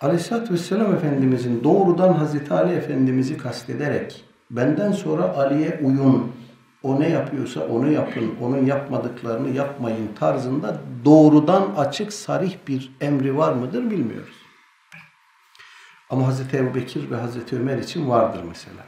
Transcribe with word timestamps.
Aleyhisselatü 0.00 0.54
Vesselam 0.54 0.94
Efendimizin 0.94 1.64
doğrudan 1.64 2.12
Hazreti 2.12 2.54
Ali 2.54 2.72
Efendimiz'i 2.72 3.38
kastederek 3.38 4.24
benden 4.50 4.92
sonra 4.92 5.36
Ali'ye 5.36 5.80
uyun, 5.82 6.32
o 6.82 7.00
ne 7.00 7.08
yapıyorsa 7.08 7.60
onu 7.60 7.92
yapın, 7.92 8.34
onun 8.42 8.66
yapmadıklarını 8.66 9.48
yapmayın 9.48 10.08
tarzında 10.18 10.80
doğrudan 11.04 11.74
açık 11.76 12.12
sarih 12.12 12.56
bir 12.68 12.92
emri 13.00 13.36
var 13.36 13.52
mıdır 13.52 13.90
bilmiyoruz. 13.90 14.36
Ama 16.10 16.26
Hazreti 16.26 16.56
Ebu 16.56 16.74
Bekir 16.74 17.10
ve 17.10 17.16
Hazreti 17.16 17.56
Ömer 17.56 17.78
için 17.78 18.08
vardır 18.08 18.40
mesela. 18.48 18.84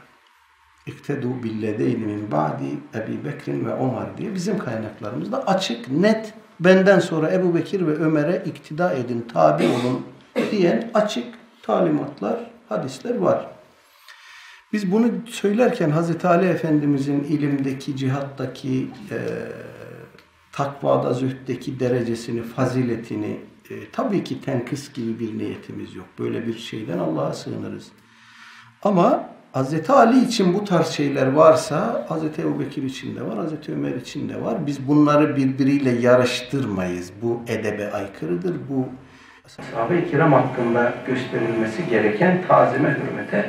İktedu 0.85 1.43
billedeyni 1.43 2.05
min 2.05 2.31
ba'di 2.31 2.99
Ebi 2.99 3.25
Bekrin 3.25 3.65
ve 3.65 3.73
Ömer 3.73 4.17
diye 4.17 4.35
bizim 4.35 4.57
kaynaklarımızda 4.57 5.47
açık, 5.47 5.91
net 5.91 6.33
benden 6.59 6.99
sonra 6.99 7.31
Ebu 7.31 7.55
Bekir 7.55 7.87
ve 7.87 7.95
Ömer'e 7.95 8.43
iktida 8.45 8.93
edin, 8.93 9.27
tabi 9.33 9.63
olun 9.63 10.05
diyen 10.51 10.91
açık 10.93 11.25
talimatlar, 11.63 12.39
hadisler 12.69 13.15
var. 13.15 13.47
Biz 14.73 14.91
bunu 14.91 15.11
söylerken 15.25 15.89
Hazreti 15.89 16.27
Ali 16.27 16.47
Efendimizin 16.47 17.23
ilimdeki, 17.23 17.97
cihattaki, 17.97 18.87
e, 19.11 19.17
takvada, 20.51 21.13
zühtteki 21.13 21.79
derecesini, 21.79 22.43
faziletini 22.43 23.39
e, 23.69 23.75
tabii 23.91 24.23
ki 24.23 24.41
tenkıs 24.41 24.93
gibi 24.93 25.19
bir 25.19 25.37
niyetimiz 25.37 25.95
yok. 25.95 26.05
Böyle 26.19 26.47
bir 26.47 26.57
şeyden 26.57 26.97
Allah'a 26.97 27.33
sığınırız. 27.33 27.87
Ama 28.83 29.29
Hazreti 29.51 29.91
Ali 29.91 30.25
için 30.25 30.53
bu 30.53 30.65
tarz 30.65 30.87
şeyler 30.87 31.27
varsa 31.27 32.05
Hazreti 32.09 32.41
Ebu 32.41 32.59
Bekir 32.59 32.83
için 32.83 33.15
de 33.15 33.21
var, 33.21 33.37
Hazreti 33.37 33.71
Ömer 33.71 33.95
için 33.95 34.29
de 34.29 34.41
var. 34.41 34.67
Biz 34.67 34.87
bunları 34.87 35.35
birbiriyle 35.35 35.89
yarıştırmayız. 35.89 37.11
Bu 37.21 37.41
edebe 37.47 37.91
aykırıdır. 37.91 38.55
Bu 38.69 38.87
sahabe-i 39.49 40.11
kiram 40.11 40.33
hakkında 40.33 40.93
gösterilmesi 41.07 41.89
gereken 41.89 42.37
tazime 42.47 42.89
hürmete 42.89 43.45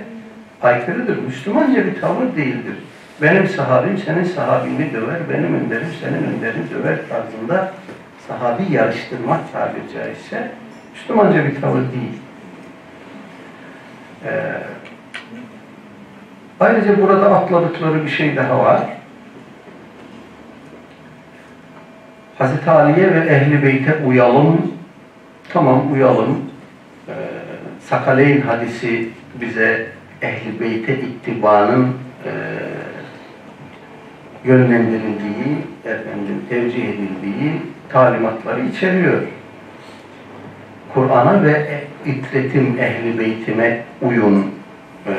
aykırıdır. 0.62 1.22
Müslümanca 1.22 1.86
bir 1.86 2.00
tavır 2.00 2.36
değildir. 2.36 2.74
Benim 3.22 3.48
sahabim 3.48 3.98
senin 3.98 4.24
sahabini 4.24 4.92
döver, 4.92 5.18
benim 5.30 5.54
önderim 5.54 5.88
senin 6.00 6.22
önderini 6.34 6.70
döver 6.70 6.98
tarzında 7.08 7.72
sahabi 8.28 8.62
yarıştırmak 8.72 9.52
tabiri 9.52 9.94
caizse 9.94 10.50
Müslümanca 10.94 11.44
bir 11.44 11.60
tavır 11.60 11.80
değil. 11.80 12.20
Ee, 14.24 14.52
ayrıca 16.60 17.02
burada 17.02 17.36
atladıkları 17.36 18.04
bir 18.04 18.10
şey 18.10 18.36
daha 18.36 18.58
var. 18.58 18.80
Hazreti 22.38 22.70
Ali'ye 22.70 23.14
ve 23.14 23.18
Ehli 23.18 23.62
Beyt'e 23.62 23.96
uyalım. 24.06 24.79
Tamam 25.52 25.92
uyalım. 25.92 26.38
Ee, 27.08 27.12
Sakaleyn 27.80 28.40
hadisi 28.40 29.08
bize 29.40 29.86
Ehli 30.22 30.60
Beyt'e 30.60 30.98
ittibanın 30.98 31.88
e, 32.24 32.30
yönlendirildiği, 34.44 35.56
efendim, 35.84 36.42
tercih 36.48 36.88
edildiği 36.88 37.62
talimatları 37.88 38.60
içeriyor. 38.60 39.22
Kur'an'a 40.94 41.42
ve 41.42 41.84
itretim 42.06 42.78
ehli 42.80 43.18
beytime 43.18 43.82
uyun 44.02 44.54
e, 45.06 45.12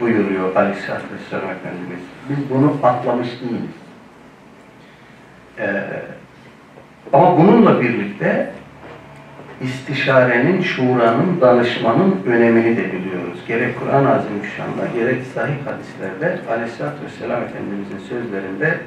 buyuruyor 0.00 0.56
Aleyhisselatü 0.56 1.04
Vesselam 1.14 1.50
Efendimiz. 1.50 2.00
Biz 2.28 2.50
bunu 2.50 2.76
atlamış 2.82 3.28
değiliz. 3.40 3.76
E, 5.58 5.84
ama 7.12 7.38
bununla 7.38 7.80
birlikte 7.80 8.50
istişarenin, 9.60 10.62
şuranın, 10.62 11.40
danışmanın 11.40 12.22
önemini 12.26 12.76
de 12.76 12.92
biliyoruz. 12.92 13.38
Gerek 13.48 13.80
Kur'an-ı 13.80 14.14
Azimüşşan'da, 14.14 14.86
gerek 14.94 15.22
sahih 15.34 15.54
hadislerde 15.66 16.38
Aleyhisselatü 16.50 17.04
Vesselam 17.04 17.42
Efendimizin 17.42 17.98
sözlerinde 18.08 18.78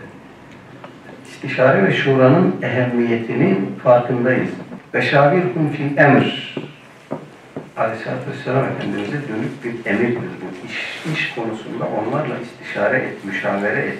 istişare 1.27 1.83
ve 1.83 1.93
şuranın 1.93 2.55
ehemmiyetinin 2.61 3.79
farkındayız. 3.83 4.49
Ve 4.93 5.01
şavirhum 5.01 5.69
fil 5.69 5.97
emr 5.97 6.55
Aleyhisselatü 7.77 8.31
Vesselam 8.31 8.65
Efendimiz'e 8.65 9.13
dönük 9.13 9.63
bir 9.63 9.91
emirdir 9.91 10.15
bu. 10.15 10.67
İş, 10.67 10.99
iş 11.13 11.35
konusunda 11.35 11.85
onlarla 11.85 12.33
istişare 12.39 12.97
et, 12.97 13.25
müşavere 13.25 13.79
et. 13.79 13.97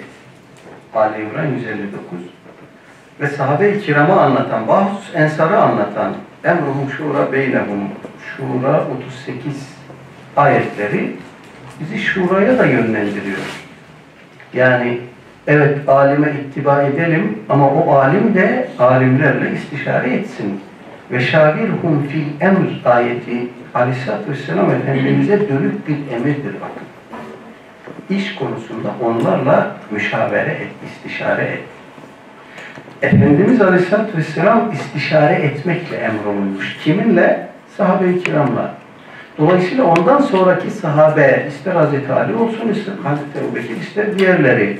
Ali 0.94 1.22
İmran 1.22 1.46
159 1.46 2.18
ve 3.20 3.26
sahabe-i 3.26 3.80
kiramı 3.80 4.20
anlatan, 4.20 4.68
bahsus 4.68 5.14
ensarı 5.14 5.58
anlatan 5.58 6.14
emruhum 6.44 6.90
şura 6.96 7.32
beynehum 7.32 7.88
şura 8.36 8.86
38 9.06 9.68
ayetleri 10.36 11.16
bizi 11.80 11.98
şuraya 11.98 12.58
da 12.58 12.66
yönlendiriyor. 12.66 13.38
Yani 14.54 14.98
evet 15.46 15.88
alime 15.88 16.32
ittiba 16.32 16.82
edelim 16.82 17.38
ama 17.48 17.70
o 17.70 17.94
alim 17.94 18.34
de 18.34 18.68
alimlerle 18.78 19.52
istişare 19.52 20.14
etsin. 20.14 20.60
Ve 21.10 21.20
şavirhum 21.20 22.06
fil 22.08 22.26
emr 22.40 22.84
ayeti 22.84 23.48
Aleyhisselatü 23.74 24.30
Vesselam 24.30 24.70
Efendimiz'e 24.70 25.48
dönük 25.48 25.88
bir 25.88 25.96
emirdir 26.16 26.54
bakın. 26.54 26.86
İş 28.10 28.34
konusunda 28.34 28.94
onlarla 29.02 29.76
müşavere 29.90 30.50
et, 30.50 30.70
istişare 30.86 31.42
et. 31.42 31.73
Efendimiz 33.04 33.60
Aleyhisselatü 33.60 34.18
Vesselam 34.18 34.72
istişare 34.72 35.34
etmekle 35.34 35.96
emrolunmuş. 35.96 36.76
Kiminle? 36.84 37.48
Sahabe-i 37.76 38.22
kiramla. 38.24 38.74
Dolayısıyla 39.38 39.84
ondan 39.84 40.20
sonraki 40.20 40.70
sahabe, 40.70 41.46
ister 41.48 41.72
Hazreti 41.72 42.12
Ali 42.12 42.34
olsun, 42.34 42.68
ister 42.68 42.92
Hazreti 43.02 43.38
Ebu 43.38 43.56
Bekir, 43.56 43.76
ister 43.76 44.18
diğerleri, 44.18 44.78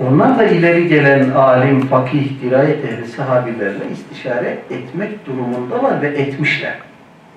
onlar 0.00 0.38
da 0.38 0.44
ileri 0.44 0.88
gelen 0.88 1.30
alim, 1.30 1.80
fakih, 1.80 2.42
dirayet 2.42 2.84
ehli 2.84 3.06
sahabilerle 3.06 3.90
istişare 3.92 4.58
etmek 4.70 5.26
durumundalar 5.26 6.02
ve 6.02 6.08
etmişler. 6.08 6.74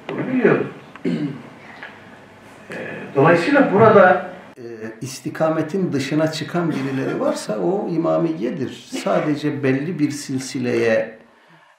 Bunu 0.10 0.28
biliyoruz. 0.34 0.68
Ee, 1.06 2.76
dolayısıyla 3.16 3.68
burada 3.74 4.29
e, 4.60 4.64
istikametin 5.02 5.94
dışına 5.94 6.32
çıkan 6.32 6.72
birileri 6.72 7.20
varsa 7.20 7.60
o 7.60 7.90
imamiyedir. 7.90 8.90
Sadece 9.04 9.64
belli 9.64 10.00
bir 10.00 10.12
silsileye 10.12 11.20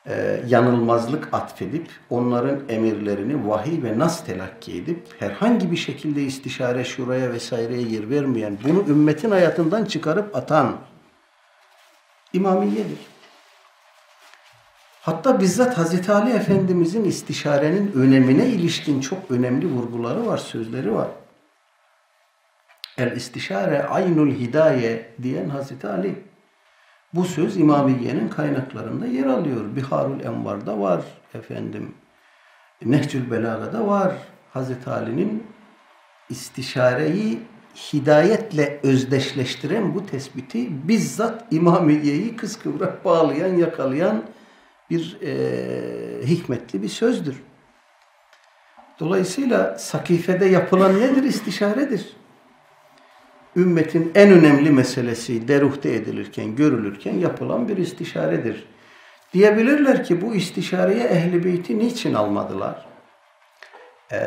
e, 0.06 0.40
yanılmazlık 0.48 1.28
atfedip 1.32 1.86
onların 2.10 2.60
emirlerini 2.68 3.48
vahiy 3.48 3.82
ve 3.82 3.98
nas 3.98 4.24
telakki 4.24 4.76
edip 4.76 5.06
herhangi 5.18 5.70
bir 5.70 5.76
şekilde 5.76 6.22
istişare 6.22 6.84
şuraya 6.84 7.32
vesaireye 7.32 7.82
yer 7.82 8.10
vermeyen 8.10 8.58
bunu 8.64 8.88
ümmetin 8.88 9.30
hayatından 9.30 9.84
çıkarıp 9.84 10.36
atan 10.36 10.76
imamiyedir. 12.32 12.98
Hatta 15.00 15.40
bizzat 15.40 15.78
Hazreti 15.78 16.12
Ali 16.12 16.30
Efendimizin 16.30 17.04
istişarenin 17.04 17.92
önemine 17.92 18.46
ilişkin 18.46 19.00
çok 19.00 19.30
önemli 19.30 19.66
vurguları 19.66 20.26
var, 20.26 20.38
sözleri 20.38 20.94
var. 20.94 21.08
El 23.00 23.16
istişare 23.16 23.82
aynul 23.82 24.30
hidaye 24.30 25.06
diyen 25.22 25.48
Hazreti 25.48 25.86
Ali. 25.88 26.14
Bu 27.14 27.24
söz 27.24 27.56
İmamiye'nin 27.56 28.28
kaynaklarında 28.28 29.06
yer 29.06 29.26
alıyor. 29.26 29.76
Biharul 29.76 30.20
Envar'da 30.20 30.80
var 30.80 31.02
efendim. 31.34 31.94
Nehcül 32.84 33.30
Belaga'da 33.30 33.86
var. 33.86 34.12
Hazreti 34.52 34.90
Ali'nin 34.90 35.44
istişareyi 36.28 37.38
hidayetle 37.92 38.80
özdeşleştiren 38.82 39.94
bu 39.94 40.06
tespiti 40.06 40.88
bizzat 40.88 41.44
İmamiye'yi 41.50 42.36
kıskıvrak 42.36 43.04
bağlayan, 43.04 43.54
yakalayan 43.54 44.22
bir 44.90 45.18
e, 45.22 46.26
hikmetli 46.26 46.82
bir 46.82 46.88
sözdür. 46.88 47.42
Dolayısıyla 49.00 49.78
sakifede 49.78 50.46
yapılan 50.46 51.00
nedir? 51.00 51.22
İstişaredir 51.22 52.19
ümmetin 53.56 54.12
en 54.14 54.30
önemli 54.32 54.70
meselesi 54.70 55.48
deruhte 55.48 55.94
edilirken, 55.94 56.56
görülürken 56.56 57.14
yapılan 57.14 57.68
bir 57.68 57.76
istişaredir. 57.76 58.66
Diyebilirler 59.32 60.04
ki 60.04 60.22
bu 60.22 60.34
istişareye 60.34 61.04
ehli 61.04 61.44
beyti 61.44 61.78
niçin 61.78 62.14
almadılar? 62.14 62.86
Ee, 64.12 64.18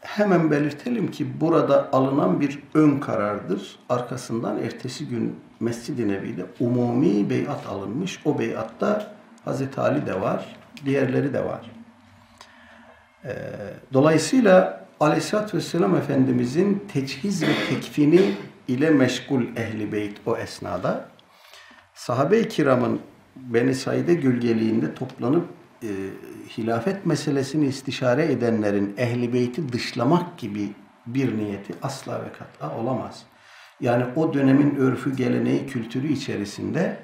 hemen 0.00 0.50
belirtelim 0.50 1.10
ki 1.10 1.40
burada 1.40 1.92
alınan 1.92 2.40
bir 2.40 2.58
ön 2.74 2.98
karardır. 2.98 3.78
Arkasından 3.88 4.58
ertesi 4.58 5.08
gün 5.08 5.40
Mescid-i 5.60 6.08
Nebi'de 6.08 6.46
umumi 6.60 7.30
beyat 7.30 7.66
alınmış. 7.66 8.20
O 8.24 8.38
beyatta 8.38 9.14
Hazreti 9.44 9.80
Ali 9.80 10.06
de 10.06 10.20
var, 10.20 10.56
diğerleri 10.84 11.32
de 11.32 11.44
var. 11.44 11.70
Ee, 13.24 13.32
dolayısıyla 13.92 14.81
Aleyhisselatü 15.02 15.56
Vesselam 15.56 15.96
Efendimizin 15.96 16.84
teçhiz 16.92 17.42
ve 17.42 17.54
tekfini 17.68 18.34
ile 18.68 18.90
meşgul 18.90 19.42
ehli 19.56 19.92
beyt 19.92 20.20
o 20.26 20.36
esnada 20.36 21.08
sahabe-i 21.94 22.48
kiramın 22.48 23.00
Beni 23.36 23.74
Said'e 23.74 24.14
gölgeliğinde 24.14 24.94
toplanıp 24.94 25.44
e, 25.82 25.88
hilafet 26.58 27.06
meselesini 27.06 27.66
istişare 27.66 28.32
edenlerin 28.32 28.94
ehli 28.98 29.32
beyti 29.32 29.72
dışlamak 29.72 30.38
gibi 30.38 30.72
bir 31.06 31.38
niyeti 31.38 31.74
asla 31.82 32.24
ve 32.24 32.32
katla 32.38 32.76
olamaz. 32.78 33.22
Yani 33.80 34.04
o 34.16 34.34
dönemin 34.34 34.76
örfü, 34.76 35.16
geleneği, 35.16 35.66
kültürü 35.66 36.12
içerisinde 36.12 36.96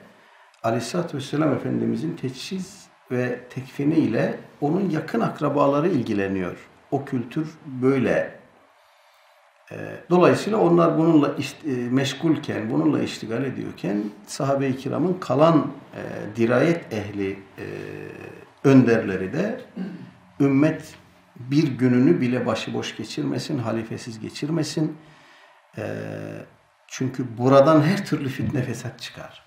Aleyhisselatü 0.62 1.16
Vesselam 1.16 1.52
Efendimizin 1.52 2.16
teçhiz 2.16 2.86
ve 3.10 3.40
tekfiniyle 3.50 4.38
onun 4.60 4.90
yakın 4.90 5.20
akrabaları 5.20 5.88
ilgileniyor. 5.88 6.56
O 6.90 7.04
kültür 7.04 7.48
böyle. 7.66 8.38
Ee, 9.72 9.76
Dolayısıyla 10.10 10.58
onlar 10.58 10.98
bununla 10.98 11.36
e, 11.66 11.70
meşgulken, 11.70 12.70
bununla 12.70 13.02
iştigal 13.02 13.44
ediyorken 13.44 14.04
sahabe-i 14.26 14.76
kiramın 14.76 15.14
kalan 15.14 15.72
e, 15.94 16.02
dirayet 16.36 16.92
ehli 16.92 17.30
e, 17.32 17.64
önderleri 18.64 19.32
de 19.32 19.60
ümmet 20.40 20.94
bir 21.38 21.68
gününü 21.68 22.20
bile 22.20 22.46
başıboş 22.46 22.96
geçirmesin, 22.96 23.58
halifesiz 23.58 24.20
geçirmesin. 24.20 24.96
Ee, 25.78 25.84
çünkü 26.86 27.38
buradan 27.38 27.82
her 27.82 28.06
türlü 28.06 28.28
fitne 28.28 28.62
fesat 28.62 29.00
çıkar. 29.00 29.42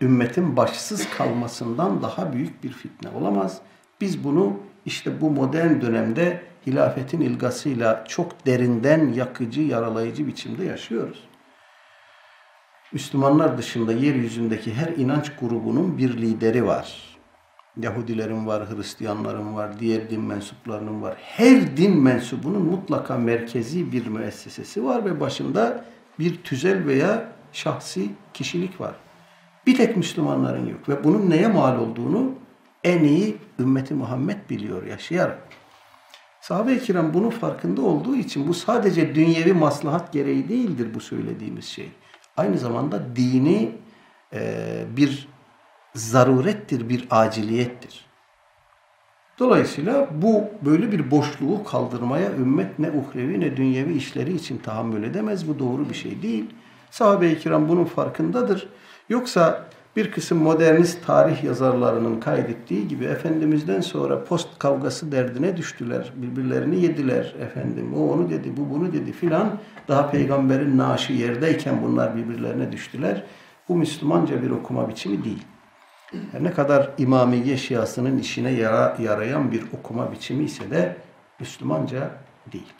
Ümmetin 0.00 0.56
başsız 0.56 1.10
kalmasından 1.10 2.02
daha 2.02 2.32
büyük 2.32 2.64
bir 2.64 2.72
fitne 2.72 3.10
olamaz. 3.10 3.58
Biz 4.00 4.24
bunu 4.24 4.60
işte 4.86 5.20
bu 5.20 5.30
modern 5.30 5.80
dönemde 5.80 6.42
hilafetin 6.66 7.20
ilgasıyla 7.20 8.04
çok 8.08 8.46
derinden 8.46 9.12
yakıcı, 9.12 9.60
yaralayıcı 9.60 10.26
biçimde 10.26 10.64
yaşıyoruz. 10.64 11.30
Müslümanlar 12.92 13.58
dışında 13.58 13.92
yeryüzündeki 13.92 14.74
her 14.74 14.88
inanç 14.88 15.32
grubunun 15.40 15.98
bir 15.98 16.16
lideri 16.16 16.66
var. 16.66 17.10
Yahudilerin 17.76 18.46
var, 18.46 18.70
Hristiyanların 18.70 19.54
var, 19.54 19.80
diğer 19.80 20.10
din 20.10 20.20
mensuplarının 20.20 21.02
var. 21.02 21.16
Her 21.20 21.76
din 21.76 22.00
mensubunun 22.00 22.62
mutlaka 22.62 23.16
merkezi 23.16 23.92
bir 23.92 24.06
müessesesi 24.06 24.84
var 24.84 25.04
ve 25.04 25.20
başında 25.20 25.84
bir 26.18 26.36
tüzel 26.36 26.86
veya 26.86 27.32
şahsi 27.52 28.10
kişilik 28.34 28.80
var. 28.80 28.94
Bir 29.66 29.76
tek 29.76 29.96
Müslümanların 29.96 30.66
yok 30.66 30.88
ve 30.88 31.04
bunun 31.04 31.30
neye 31.30 31.48
mal 31.48 31.78
olduğunu 31.78 32.32
en 32.84 33.04
iyi 33.04 33.36
ümmeti 33.58 33.94
Muhammed 33.94 34.50
biliyor 34.50 34.86
yaşayarak. 34.86 35.38
Sahabe-i 36.40 36.80
kiram 36.80 37.14
bunun 37.14 37.30
farkında 37.30 37.82
olduğu 37.82 38.16
için 38.16 38.48
bu 38.48 38.54
sadece 38.54 39.14
dünyevi 39.14 39.52
maslahat 39.52 40.12
gereği 40.12 40.48
değildir 40.48 40.94
bu 40.94 41.00
söylediğimiz 41.00 41.64
şey. 41.64 41.88
Aynı 42.36 42.58
zamanda 42.58 43.16
dini 43.16 43.72
e, 44.32 44.84
bir 44.96 45.28
zarurettir, 45.94 46.88
bir 46.88 47.06
aciliyettir. 47.10 48.10
Dolayısıyla 49.38 50.08
bu 50.12 50.44
böyle 50.62 50.92
bir 50.92 51.10
boşluğu 51.10 51.64
kaldırmaya 51.64 52.32
ümmet 52.32 52.78
ne 52.78 52.90
uhrevi 52.90 53.40
ne 53.40 53.56
dünyevi 53.56 53.92
işleri 53.92 54.34
için 54.34 54.58
tahammül 54.58 55.02
edemez. 55.02 55.48
Bu 55.48 55.58
doğru 55.58 55.88
bir 55.88 55.94
şey 55.94 56.22
değil. 56.22 56.44
Sahabe-i 56.90 57.38
kiram 57.38 57.68
bunun 57.68 57.84
farkındadır. 57.84 58.68
Yoksa 59.08 59.66
bir 59.96 60.10
kısım 60.10 60.38
modernist 60.38 61.06
tarih 61.06 61.44
yazarlarının 61.44 62.20
kaydettiği 62.20 62.88
gibi 62.88 63.04
Efendimiz'den 63.04 63.80
sonra 63.80 64.24
post 64.24 64.58
kavgası 64.58 65.12
derdine 65.12 65.56
düştüler. 65.56 66.12
Birbirlerini 66.16 66.82
yediler 66.82 67.34
efendim. 67.40 67.94
O 67.96 68.12
onu 68.12 68.30
dedi, 68.30 68.56
bu 68.56 68.70
bunu 68.70 68.92
dedi 68.92 69.12
filan. 69.12 69.58
Daha 69.88 70.10
peygamberin 70.10 70.78
naaşı 70.78 71.12
yerdeyken 71.12 71.82
bunlar 71.82 72.16
birbirlerine 72.16 72.72
düştüler. 72.72 73.24
Bu 73.68 73.76
Müslümanca 73.76 74.42
bir 74.42 74.50
okuma 74.50 74.88
biçimi 74.88 75.24
değil. 75.24 75.42
Her 76.32 76.44
ne 76.44 76.52
kadar 76.52 76.90
İmamiye 76.98 77.56
Şiasının 77.56 78.18
işine 78.18 78.50
yara, 78.50 78.96
yarayan 79.02 79.52
bir 79.52 79.62
okuma 79.78 80.12
biçimi 80.12 80.44
ise 80.44 80.70
de 80.70 80.96
Müslümanca 81.40 82.10
değil. 82.52 82.72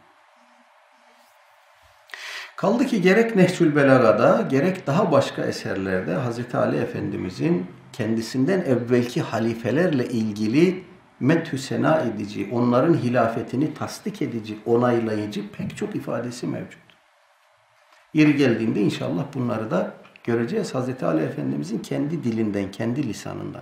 Kaldı 2.60 2.86
ki 2.86 3.02
gerek 3.02 3.36
Nehcül 3.36 3.76
Belaga'da 3.76 4.46
gerek 4.50 4.86
daha 4.86 5.12
başka 5.12 5.42
eserlerde 5.42 6.16
Hz. 6.16 6.54
Ali 6.54 6.76
Efendimizin 6.76 7.66
kendisinden 7.92 8.60
evvelki 8.60 9.22
halifelerle 9.22 10.08
ilgili 10.08 10.84
methü 11.20 11.58
sena 11.58 12.00
edici, 12.00 12.48
onların 12.52 12.94
hilafetini 12.94 13.74
tasdik 13.74 14.22
edici, 14.22 14.58
onaylayıcı 14.66 15.50
pek 15.52 15.76
çok 15.76 15.96
ifadesi 15.96 16.46
mevcut. 16.46 16.80
Yeri 18.14 18.36
geldiğinde 18.36 18.80
inşallah 18.80 19.24
bunları 19.34 19.70
da 19.70 19.94
göreceğiz. 20.24 20.74
Hz. 20.74 21.02
Ali 21.02 21.22
Efendimizin 21.22 21.78
kendi 21.78 22.24
dilinden, 22.24 22.70
kendi 22.70 23.08
lisanından. 23.08 23.58